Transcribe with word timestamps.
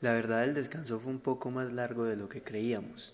La 0.00 0.12
verdad 0.12 0.44
el 0.44 0.54
descanso 0.54 0.98
fue 0.98 1.12
un 1.12 1.20
poco 1.20 1.50
más 1.50 1.72
largo 1.72 2.04
de 2.04 2.16
lo 2.16 2.30
que 2.30 2.42
creíamos. 2.42 3.12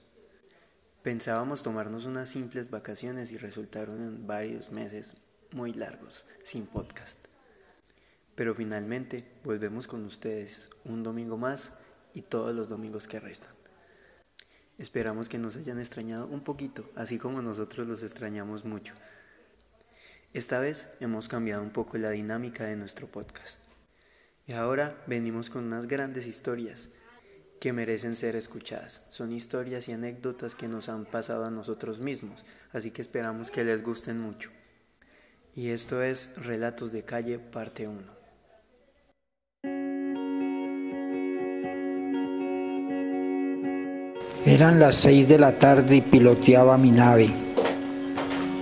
Pensábamos 1.03 1.65
tomarnos 1.65 2.07
unas 2.07 2.29
simples 2.29 2.71
vacaciones 2.71 3.33
y 3.33 3.39
resultaron 3.39 4.01
en 4.01 4.27
varios 4.29 4.71
meses 4.71 5.17
muy 5.51 5.73
largos, 5.73 6.27
sin 6.43 6.65
podcast. 6.67 7.27
Pero 8.37 8.55
finalmente 8.55 9.29
volvemos 9.43 9.89
con 9.89 10.05
ustedes 10.05 10.71
un 10.85 11.03
domingo 11.03 11.37
más 11.37 11.79
y 12.15 12.23
todos 12.23 12.55
los 12.55 12.69
domingos 12.69 13.09
que 13.09 13.19
restan. 13.19 13.51
Esperamos 14.79 15.29
que 15.29 15.39
nos 15.39 15.57
hayan 15.57 15.81
extrañado 15.81 16.29
un 16.29 16.45
poquito, 16.45 16.89
así 16.95 17.19
como 17.19 17.43
nosotros 17.43 17.89
los 17.89 18.05
extrañamos 18.05 18.65
mucho. 18.65 18.95
Esta 20.35 20.61
vez 20.61 20.93
hemos 21.01 21.27
cambiado 21.27 21.65
un 21.65 21.71
poco 21.71 21.99
la 21.99 22.11
dinámica 22.11 22.65
de 22.65 22.77
nuestro 22.77 23.09
podcast. 23.09 23.66
Y 24.49 24.53
ahora 24.53 24.97
venimos 25.09 25.51
con 25.51 25.65
unas 25.65 25.89
grandes 25.89 26.29
historias 26.29 26.91
que 27.61 27.73
merecen 27.73 28.15
ser 28.15 28.37
escuchadas. 28.37 29.03
Son 29.09 29.33
historias 29.33 29.89
y 29.89 29.93
anécdotas 29.93 30.55
que 30.55 30.69
nos 30.69 30.89
han 30.89 31.05
pasado 31.05 31.45
a 31.45 31.51
nosotros 31.51 31.99
mismos, 31.99 32.45
así 32.73 32.93
que 32.93 33.03
esperamos 33.03 33.51
que 33.51 33.65
les 33.65 33.83
gusten 33.83 34.21
mucho. 34.21 34.51
Y 35.53 35.71
esto 35.71 36.01
es 36.01 36.35
Relatos 36.37 36.93
de 36.93 37.03
Calle, 37.03 37.41
parte 37.41 37.89
1. 37.89 38.03
Eran 44.45 44.79
las 44.79 44.95
6 44.95 45.27
de 45.27 45.39
la 45.41 45.59
tarde 45.59 45.97
y 45.97 46.01
piloteaba 46.03 46.79
mi 46.79 46.93
nave. 46.93 47.29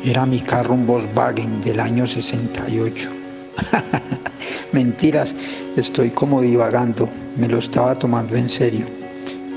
Era 0.02 0.24
mi 0.24 0.40
carro 0.40 0.72
un 0.72 0.86
Volkswagen 0.86 1.60
del 1.60 1.78
año 1.78 2.06
68. 2.06 3.23
Mentiras, 4.72 5.34
estoy 5.76 6.10
como 6.10 6.40
divagando, 6.40 7.08
me 7.36 7.48
lo 7.48 7.58
estaba 7.58 7.98
tomando 7.98 8.36
en 8.36 8.48
serio. 8.48 8.86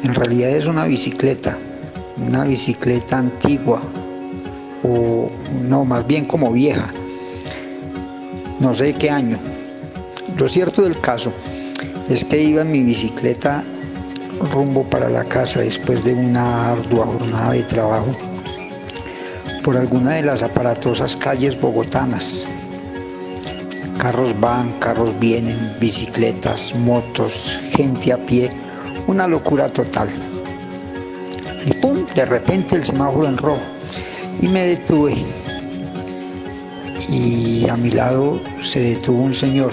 En 0.03 0.13
realidad 0.13 0.51
es 0.51 0.67
una 0.67 0.85
bicicleta, 0.85 1.57
una 2.17 2.43
bicicleta 2.43 3.17
antigua, 3.17 3.81
o 4.83 5.29
no, 5.63 5.85
más 5.85 6.05
bien 6.05 6.25
como 6.25 6.51
vieja. 6.51 6.91
No 8.59 8.73
sé 8.73 8.93
qué 8.93 9.09
año. 9.09 9.37
Lo 10.37 10.47
cierto 10.47 10.83
del 10.83 10.99
caso 10.99 11.33
es 12.09 12.23
que 12.23 12.41
iba 12.41 12.61
en 12.61 12.71
mi 12.71 12.83
bicicleta 12.83 13.63
rumbo 14.53 14.83
para 14.83 15.09
la 15.09 15.23
casa 15.23 15.61
después 15.61 16.03
de 16.03 16.13
una 16.13 16.71
ardua 16.71 17.05
jornada 17.05 17.51
de 17.53 17.63
trabajo 17.63 18.11
por 19.63 19.75
alguna 19.75 20.13
de 20.13 20.23
las 20.23 20.43
aparatosas 20.43 21.17
calles 21.17 21.59
bogotanas. 21.59 22.47
Carros 23.97 24.39
van, 24.39 24.71
carros 24.79 25.17
vienen, 25.19 25.77
bicicletas, 25.79 26.75
motos, 26.75 27.59
gente 27.71 28.13
a 28.13 28.17
pie, 28.17 28.49
una 29.07 29.27
locura 29.27 29.67
total. 29.69 30.09
Y 31.65 31.73
pum, 31.75 32.05
de 32.13 32.25
repente 32.25 32.75
el 32.75 32.85
semáforo 32.85 33.27
en 33.27 33.37
rojo 33.37 33.61
y 34.41 34.47
me 34.47 34.65
detuve. 34.65 35.15
Y 37.09 37.67
a 37.69 37.77
mi 37.77 37.91
lado 37.91 38.39
se 38.61 38.79
detuvo 38.79 39.21
un 39.21 39.33
señor 39.33 39.71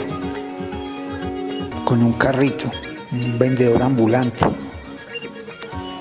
con 1.85 2.03
un 2.03 2.13
carrito 2.15 2.71
un 3.15 3.39
vendedor 3.39 3.83
ambulante. 3.83 4.47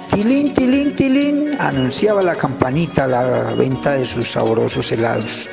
Tilín, 0.10 0.54
tilín, 0.54 0.96
tilín, 0.96 1.56
anunciaba 1.60 2.22
la 2.22 2.36
campanita 2.36 3.08
la 3.08 3.54
venta 3.54 3.94
de 3.94 4.06
sus 4.06 4.30
sabrosos 4.30 4.92
helados. 4.92 5.50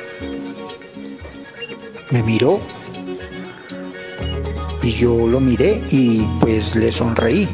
Me 2.11 2.21
miró 2.23 2.59
y 4.83 4.89
yo 4.91 5.27
lo 5.27 5.39
miré 5.39 5.81
y 5.89 6.21
pues 6.39 6.75
le 6.75 6.91
sonreí. 6.91 7.47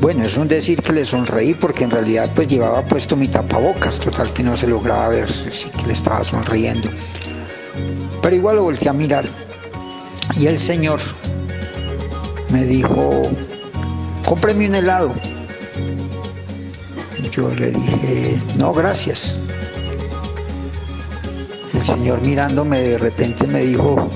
Bueno, 0.00 0.24
es 0.24 0.36
un 0.36 0.48
decir 0.48 0.80
que 0.82 0.92
le 0.92 1.04
sonreí 1.04 1.54
porque 1.54 1.84
en 1.84 1.90
realidad 1.90 2.30
pues 2.34 2.48
llevaba 2.48 2.82
puesto 2.84 3.16
mi 3.16 3.28
tapabocas, 3.28 3.98
total 3.98 4.32
que 4.32 4.42
no 4.42 4.56
se 4.56 4.68
lograba 4.68 5.08
ver 5.08 5.30
si 5.30 5.68
que 5.70 5.86
le 5.86 5.92
estaba 5.92 6.22
sonriendo. 6.22 6.88
Pero 8.22 8.36
igual 8.36 8.56
lo 8.56 8.62
volteé 8.64 8.88
a 8.88 8.92
mirar 8.92 9.28
y 10.36 10.46
el 10.46 10.58
señor 10.58 11.00
me 12.50 12.64
dijo, 12.64 13.22
cómpreme 14.24 14.68
un 14.68 14.74
helado. 14.76 15.14
Yo 17.30 17.52
le 17.54 17.70
dije, 17.70 18.40
no, 18.58 18.72
gracias. 18.72 19.38
El 21.76 21.84
señor 21.84 22.22
mirándome 22.22 22.80
de 22.80 22.96
repente 22.96 23.46
me 23.46 23.60
dijo, 23.60 24.08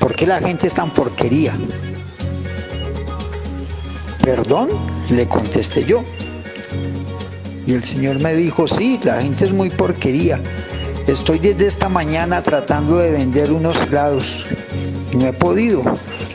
¿por 0.00 0.16
qué 0.16 0.26
la 0.26 0.40
gente 0.40 0.66
es 0.66 0.74
tan 0.74 0.90
porquería? 0.90 1.52
Perdón, 4.24 4.70
le 5.10 5.28
contesté 5.28 5.84
yo. 5.84 6.02
Y 7.66 7.74
el 7.74 7.84
señor 7.84 8.20
me 8.20 8.34
dijo, 8.34 8.66
sí, 8.66 8.98
la 9.04 9.20
gente 9.20 9.44
es 9.44 9.52
muy 9.52 9.68
porquería. 9.68 10.40
Estoy 11.06 11.40
desde 11.40 11.66
esta 11.66 11.90
mañana 11.90 12.42
tratando 12.42 12.96
de 12.96 13.10
vender 13.10 13.52
unos 13.52 13.82
helados 13.82 14.46
y 15.12 15.16
no 15.16 15.26
he 15.26 15.32
podido. 15.34 15.82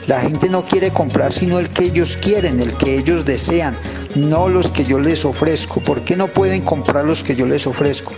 La 0.05 0.21
gente 0.21 0.49
no 0.49 0.63
quiere 0.63 0.91
comprar 0.91 1.33
sino 1.33 1.57
el 1.57 1.69
que 1.69 1.85
ellos 1.85 2.15
quieren, 2.21 2.59
el 2.59 2.77
que 2.77 2.95
ellos 2.95 3.25
desean, 3.25 3.75
no 4.13 4.49
los 4.49 4.69
que 4.69 4.85
yo 4.85 4.99
les 4.99 5.25
ofrezco. 5.25 5.81
¿Por 5.81 6.01
qué 6.01 6.15
no 6.15 6.27
pueden 6.27 6.61
comprar 6.61 7.05
los 7.05 7.23
que 7.23 7.35
yo 7.35 7.47
les 7.47 7.65
ofrezco? 7.65 8.13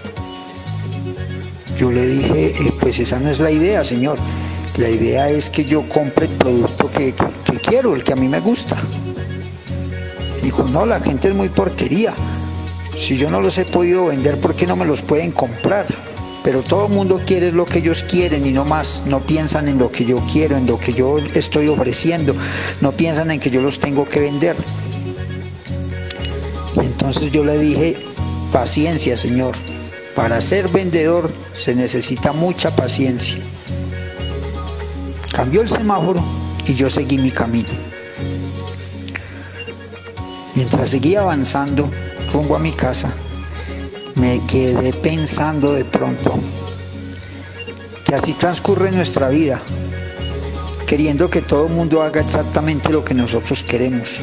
Yo 1.79 1.89
le 1.93 2.05
dije, 2.05 2.47
eh, 2.47 2.73
pues 2.81 2.99
esa 2.99 3.21
no 3.21 3.29
es 3.29 3.39
la 3.39 3.51
idea, 3.51 3.85
señor. 3.85 4.19
La 4.75 4.89
idea 4.89 5.29
es 5.29 5.49
que 5.49 5.63
yo 5.63 5.87
compre 5.87 6.25
el 6.25 6.33
producto 6.33 6.89
que, 6.91 7.15
quiero, 7.65 7.95
el 7.95 8.03
que 8.03 8.11
a 8.11 8.17
mí 8.17 8.27
me 8.27 8.41
gusta. 8.41 8.75
Dijo, 10.43 10.63
no, 10.63 10.85
la 10.85 10.99
gente 10.99 11.29
es 11.29 11.33
muy 11.33 11.47
porquería. 11.47 12.13
Si 12.97 13.15
yo 13.15 13.31
no 13.31 13.39
los 13.39 13.57
he 13.59 13.63
podido 13.63 14.07
vender, 14.07 14.41
¿por 14.41 14.55
qué 14.55 14.67
no 14.67 14.75
me 14.75 14.83
los 14.83 15.01
pueden 15.01 15.31
comprar? 15.31 15.85
pero 16.43 16.61
todo 16.63 16.87
el 16.87 16.93
mundo 16.93 17.19
quiere 17.25 17.51
lo 17.51 17.65
que 17.65 17.79
ellos 17.79 18.01
quieren 18.01 18.45
y 18.45 18.51
no 18.51 18.63
más, 18.63 19.03
no 19.05 19.19
piensan 19.19 19.67
en 19.67 19.77
lo 19.77 19.91
que 19.91 20.05
yo 20.05 20.23
quiero, 20.31 20.55
en 20.55 20.65
lo 20.65 20.79
que 20.79 20.93
yo 20.93 21.19
estoy 21.19 21.67
ofreciendo, 21.67 22.33
no 22.79 22.93
piensan 22.93 23.29
en 23.29 23.41
que 23.41 23.49
yo 23.49 23.61
los 23.61 23.77
tengo 23.79 24.07
que 24.07 24.21
vender. 24.21 24.55
entonces 26.81 27.29
yo 27.31 27.43
le 27.43 27.57
dije, 27.59 27.97
paciencia 28.53 29.17
Señor, 29.17 29.53
para 30.19 30.41
ser 30.41 30.67
vendedor 30.67 31.31
se 31.53 31.73
necesita 31.73 32.33
mucha 32.33 32.75
paciencia. 32.75 33.37
Cambió 35.31 35.61
el 35.61 35.69
semáforo 35.69 36.21
y 36.67 36.73
yo 36.73 36.89
seguí 36.89 37.17
mi 37.17 37.31
camino. 37.31 37.69
Mientras 40.55 40.89
seguía 40.89 41.21
avanzando 41.21 41.89
rumbo 42.33 42.57
a 42.57 42.59
mi 42.59 42.73
casa, 42.73 43.13
me 44.15 44.45
quedé 44.45 44.91
pensando 44.91 45.71
de 45.71 45.85
pronto 45.85 46.37
que 48.03 48.13
así 48.13 48.33
transcurre 48.33 48.91
nuestra 48.91 49.29
vida, 49.29 49.61
queriendo 50.85 51.29
que 51.29 51.41
todo 51.41 51.67
el 51.67 51.73
mundo 51.73 52.03
haga 52.03 52.19
exactamente 52.19 52.89
lo 52.89 53.05
que 53.05 53.13
nosotros 53.13 53.63
queremos. 53.63 54.19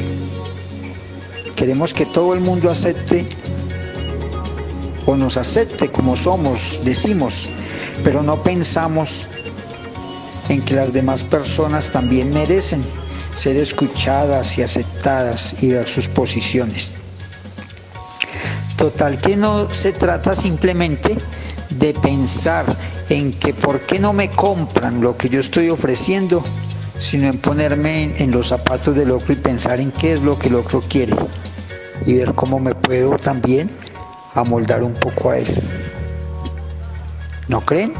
Queremos 1.55 1.91
que 1.91 2.05
todo 2.05 2.35
el 2.35 2.41
mundo 2.41 2.69
acepte 2.69 3.25
o 5.07 5.15
nos 5.15 5.37
acepte 5.37 5.89
como 5.89 6.15
somos, 6.15 6.81
decimos, 6.83 7.49
pero 8.03 8.21
no 8.21 8.43
pensamos 8.43 9.27
en 10.49 10.61
que 10.61 10.75
las 10.75 10.93
demás 10.93 11.23
personas 11.23 11.89
también 11.89 12.31
merecen 12.33 12.83
ser 13.33 13.55
escuchadas 13.55 14.57
y 14.57 14.63
aceptadas 14.63 15.63
y 15.63 15.69
ver 15.69 15.87
sus 15.87 16.09
posiciones. 16.09 16.91
Total 18.75 19.17
que 19.17 19.37
no 19.37 19.71
se 19.71 19.93
trata 19.93 20.35
simplemente 20.35 21.17
de 21.69 21.93
pensar 21.93 22.65
en 23.09 23.31
que 23.31 23.53
por 23.53 23.79
qué 23.79 23.99
no 23.99 24.11
me 24.11 24.29
compran 24.29 25.01
lo 25.01 25.15
que 25.15 25.29
yo 25.29 25.39
estoy 25.39 25.69
ofreciendo, 25.69 26.43
sino 26.99 27.27
en 27.27 27.37
ponerme 27.37 28.13
en, 28.17 28.31
los 28.31 28.47
zapatos 28.47 28.93
del 28.95 29.11
otro 29.11 29.33
y 29.33 29.37
pensar 29.37 29.79
en 29.79 29.91
qué 29.91 30.13
es 30.13 30.21
lo 30.21 30.37
que 30.37 30.49
el 30.49 30.55
otro 30.55 30.81
quiere 30.81 31.15
y 32.05 32.13
ver 32.13 32.33
cómo 32.33 32.59
me 32.59 32.75
puedo 32.75 33.17
también 33.17 33.69
amoldar 34.41 34.83
un 34.83 34.93
poco 34.93 35.31
a 35.31 35.37
él. 35.37 35.47
¿No 37.47 37.61
creen? 37.61 37.93